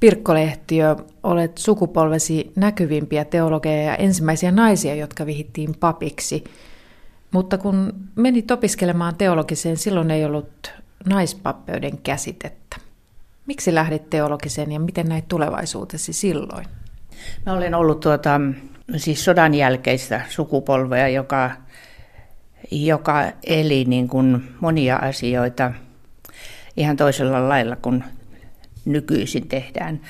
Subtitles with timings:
[0.00, 6.44] Pirkko Lehtiö, olet sukupolvesi näkyvimpiä teologeja ja ensimmäisiä naisia, jotka vihittiin papiksi.
[7.30, 10.72] Mutta kun menit opiskelemaan teologiseen, silloin ei ollut
[11.06, 12.76] naispappeuden käsitettä.
[13.46, 16.66] Miksi lähdit teologiseen ja miten näit tulevaisuutesi silloin?
[17.46, 18.40] Mä olen ollut tuota,
[18.96, 21.50] siis sodan jälkeistä sukupolvea, joka,
[22.70, 25.72] joka eli niin kuin monia asioita
[26.76, 28.04] ihan toisella lailla kuin
[28.86, 30.00] nykyisin tehdään.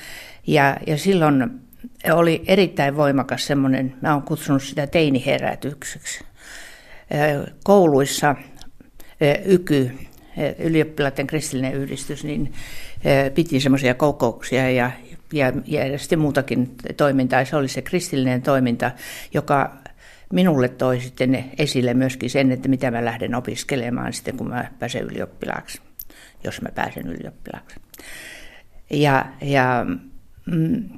[0.47, 1.61] Ja, ja silloin
[2.11, 6.23] oli erittäin voimakas semmoinen, mä oon kutsunut sitä teiniherätykseksi.
[7.63, 8.35] Kouluissa
[9.45, 9.91] YKY,
[10.59, 12.53] ylioppilaiden kristillinen yhdistys, niin
[13.33, 14.91] piti semmoisia kokouksia ja,
[15.33, 15.51] ja,
[15.97, 17.45] sitten muutakin toimintaa.
[17.45, 18.91] Se oli se kristillinen toiminta,
[19.33, 19.77] joka
[20.33, 25.03] minulle toi sitten esille myöskin sen, että mitä mä lähden opiskelemaan sitten, kun mä pääsen
[25.03, 25.81] ylioppilaaksi,
[26.43, 27.75] jos mä pääsen ylioppilaaksi.
[28.89, 29.85] Ja, ja
[30.45, 30.89] mm,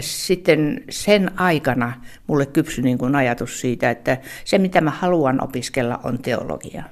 [0.00, 1.92] sitten sen aikana
[2.26, 6.84] mulle kypsyi niin kuin ajatus siitä, että se mitä mä haluan opiskella on teologia.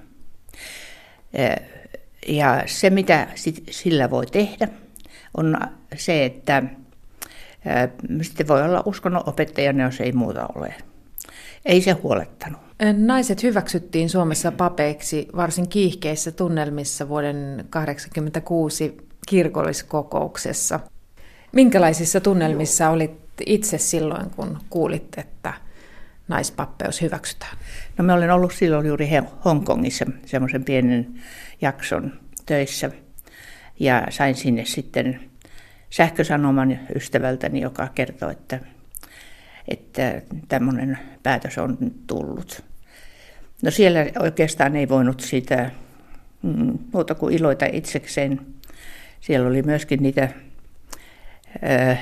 [2.28, 3.28] Ja se mitä
[3.70, 4.69] sillä voi tehdä
[5.37, 5.59] on
[5.97, 6.62] se, että
[8.22, 10.75] sitten voi olla uskonnon opettajana, jos ei muuta ole.
[11.65, 12.61] Ei se huolettanut.
[12.97, 17.34] Naiset hyväksyttiin Suomessa papeiksi varsin kiihkeissä tunnelmissa vuoden
[17.70, 20.81] 1986 kirkolliskokouksessa.
[21.53, 25.55] Minkälaisissa tunnelmissa olit itse silloin, kun kuulit, että
[26.29, 27.56] naispappeus hyväksytään?
[27.99, 29.09] No mä olen ollut silloin juuri
[29.45, 31.21] Hongkongissa semmoisen pienen
[31.61, 32.12] jakson
[32.47, 32.91] töissä
[33.81, 35.21] ja sain sinne sitten
[35.91, 38.61] sähkösanoman ystävältäni, joka kertoi, että,
[39.69, 42.65] että tämmöinen päätös on tullut.
[43.62, 45.71] No siellä oikeastaan ei voinut sitä
[46.43, 48.41] mm, muuta kuin iloita itsekseen.
[49.20, 50.28] Siellä oli myöskin niitä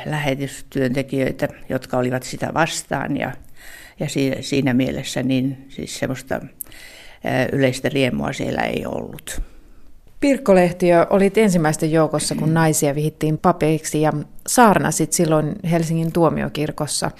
[0.06, 3.32] lähetystyöntekijöitä, jotka olivat sitä vastaan ja,
[4.00, 4.06] ja
[4.40, 6.40] siinä mielessä niin siis semmoista
[7.52, 9.40] yleistä riemua siellä ei ollut.
[10.20, 14.12] Pirkko Lehtiö, olit ensimmäisten joukossa, kun naisia vihittiin papeiksi ja
[14.46, 17.10] saarnasit silloin Helsingin tuomiokirkossa.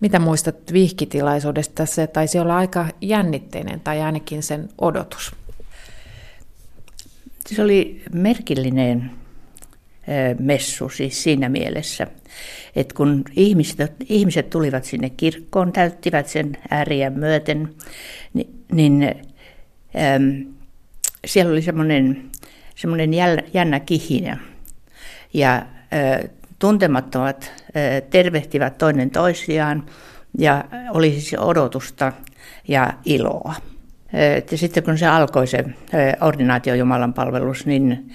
[0.00, 1.86] Mitä muistat vihkitilaisuudesta?
[1.86, 5.36] Se taisi olla aika jännitteinen tai ainakin sen odotus.
[7.54, 9.10] Se oli merkillinen
[10.38, 12.06] messu siis siinä mielessä,
[12.76, 17.74] että kun ihmiset, ihmiset tulivat sinne kirkkoon, täyttivät sen ääriä myöten,
[18.34, 19.02] niin, niin
[19.96, 20.52] ähm,
[21.24, 22.30] siellä oli semmoinen,
[22.74, 23.10] semmoinen
[23.54, 24.38] jännä kihinä.
[25.34, 29.86] Ja äh, tuntemattomat äh, tervehtivät toinen toisiaan
[30.38, 32.12] ja oli siis odotusta
[32.68, 33.54] ja iloa.
[34.50, 35.64] Ja sitten kun se alkoi se
[36.20, 38.12] ordinaatio Jumalan palvelus, niin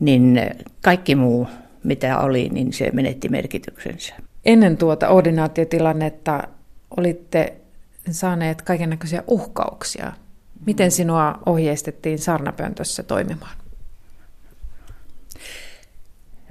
[0.00, 0.40] niin
[0.82, 1.48] kaikki muu,
[1.84, 4.14] mitä oli, niin se menetti merkityksensä.
[4.44, 6.42] Ennen tuota ordinaatiotilannetta
[6.96, 7.54] olitte
[8.10, 10.12] saaneet kaiken näköisiä uhkauksia.
[10.66, 13.56] Miten sinua ohjeistettiin sarnapöntössä toimimaan?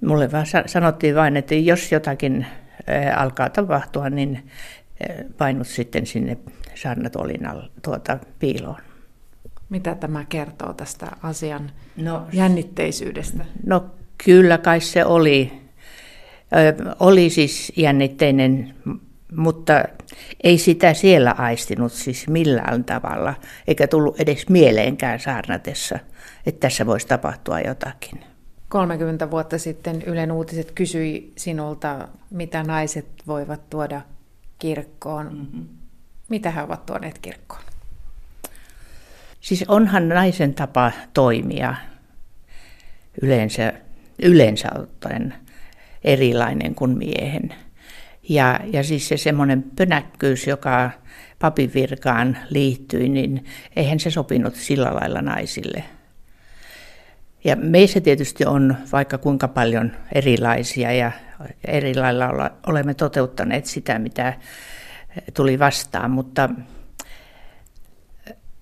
[0.05, 2.45] Mulle vaan sanottiin vain, että jos jotakin
[3.15, 4.49] alkaa tapahtua, niin
[5.37, 6.37] painut sitten sinne
[6.75, 7.41] saarnatolin
[7.81, 8.81] tuota piiloon.
[9.69, 13.45] Mitä tämä kertoo tästä asian no, jännitteisyydestä?
[13.65, 13.85] No
[14.25, 15.51] kyllä kai se oli.
[16.53, 18.75] Ö, oli siis jännitteinen,
[19.35, 19.83] mutta
[20.43, 23.33] ei sitä siellä aistinut siis millään tavalla,
[23.67, 25.99] eikä tullut edes mieleenkään saarnatessa,
[26.45, 28.23] että tässä voisi tapahtua jotakin.
[28.69, 34.01] 30 vuotta sitten Ylen uutiset kysyi sinulta, mitä naiset voivat tuoda
[34.59, 35.25] kirkkoon.
[35.33, 35.67] Mm-hmm.
[36.29, 37.61] Mitä he ovat tuoneet kirkkoon?
[39.41, 41.75] Siis onhan naisen tapa toimia
[43.21, 43.73] yleensä,
[44.23, 45.33] yleensä ottaen
[46.03, 47.55] erilainen kuin miehen.
[48.29, 50.91] Ja, ja siis se semmoinen pönäkkyys, joka
[51.39, 55.83] papin virkaan liittyi, niin eihän se sopinut sillä lailla naisille.
[57.43, 61.11] Ja meissä tietysti on vaikka kuinka paljon erilaisia ja
[61.67, 64.33] eri lailla olemme toteuttaneet sitä, mitä
[65.33, 66.49] tuli vastaan, mutta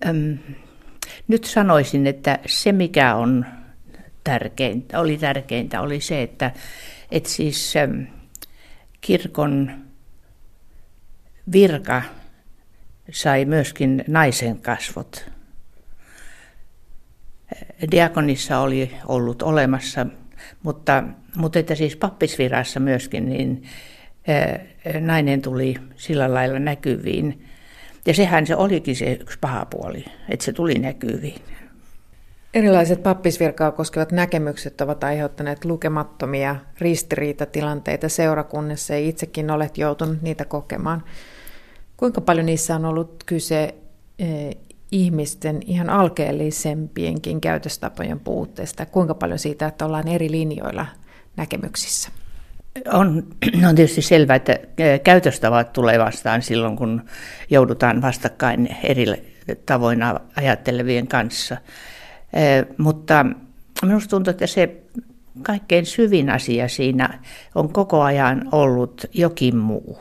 [0.07, 0.37] äm,
[1.27, 3.45] nyt sanoisin, että se mikä on
[4.23, 6.51] tärkeintä, oli tärkeintä, oli se, että,
[7.11, 8.01] että siis ähm,
[9.01, 9.71] kirkon
[11.51, 12.01] virka
[13.11, 15.36] sai myöskin naisen kasvot.
[17.91, 20.05] Diakonissa oli ollut olemassa,
[20.63, 21.03] mutta,
[21.35, 23.63] mutta että siis pappisvirassa myöskin, niin
[24.99, 27.45] nainen tuli sillä lailla näkyviin,
[28.05, 31.41] ja sehän se olikin se yksi paha puoli, että se tuli näkyviin.
[32.53, 41.03] Erilaiset pappisvirkaa koskevat näkemykset ovat aiheuttaneet lukemattomia ristiriitatilanteita seurakunnassa ja itsekin olet joutunut niitä kokemaan.
[41.97, 43.75] Kuinka paljon niissä on ollut kyse
[44.91, 48.85] ihmisten ihan alkeellisempienkin käytöstapojen puutteesta?
[48.85, 50.85] Kuinka paljon siitä, että ollaan eri linjoilla
[51.35, 52.09] näkemyksissä?
[52.93, 53.23] On,
[53.69, 54.59] on tietysti selvää, että
[55.03, 57.01] käytöstavat tulee vastaan silloin, kun
[57.49, 59.05] joudutaan vastakkain eri
[59.65, 59.99] tavoin
[60.35, 61.57] ajattelevien kanssa.
[62.77, 63.25] Mutta
[63.81, 64.81] minusta tuntuu, että se
[65.41, 67.19] kaikkein syvin asia siinä
[67.55, 69.99] on koko ajan ollut jokin muu.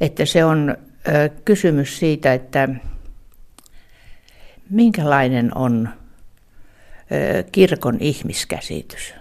[0.00, 0.76] Että se on
[1.44, 2.68] kysymys siitä, että
[4.70, 5.88] minkälainen on
[7.52, 9.14] kirkon ihmiskäsitys.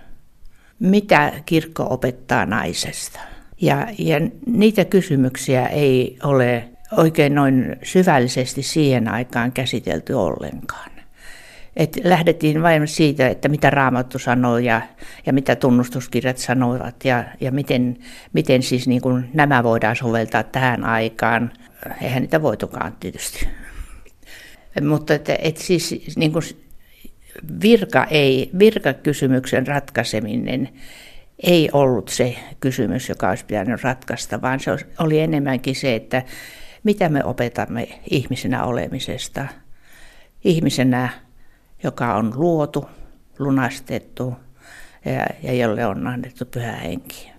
[0.79, 3.19] Mitä kirkko opettaa naisesta?
[3.61, 10.91] Ja, ja niitä kysymyksiä ei ole oikein noin syvällisesti siihen aikaan käsitelty ollenkaan.
[11.75, 14.81] Et lähdettiin vain siitä, että mitä Raamattu sanoo ja,
[15.25, 17.97] ja mitä tunnustuskirjat sanoivat ja, ja miten,
[18.33, 21.51] miten siis niin kuin nämä voidaan soveltaa tähän aikaan.
[22.01, 23.47] Eihän niitä voitukaan tietysti.
[24.81, 26.44] Mutta että, että siis niin kuin
[27.62, 30.69] virka ei, virkakysymyksen ratkaiseminen
[31.44, 36.24] ei ollut se kysymys, joka olisi pitänyt ratkaista, vaan se oli enemmänkin se, että
[36.83, 39.47] mitä me opetamme ihmisenä olemisesta.
[40.44, 41.09] Ihmisenä
[41.83, 42.89] joka on luotu,
[43.39, 44.35] lunastettu
[45.06, 47.31] ja, ja jolle on annettu pyhä henki.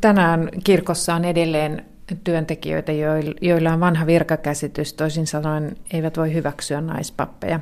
[0.00, 1.86] Tänään kirkossa on edelleen
[2.24, 2.92] työntekijöitä,
[3.40, 7.60] joilla on vanha virkakäsitys, toisin sanoen eivät voi hyväksyä naispappeja.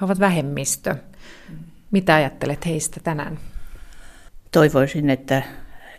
[0.00, 0.94] He ovat vähemmistö.
[1.90, 3.38] Mitä ajattelet heistä tänään?
[4.50, 5.42] Toivoisin, että,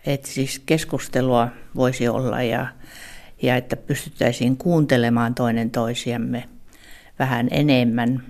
[0.06, 2.68] että siis keskustelua voisi olla ja,
[3.42, 6.50] ja että pystyttäisiin kuuntelemaan toinen toisiamme
[7.20, 8.24] vähän enemmän–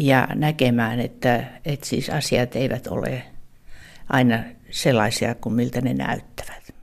[0.00, 3.22] ja näkemään, että, että siis asiat eivät ole
[4.08, 6.74] aina sellaisia kuin miltä ne näyttävät.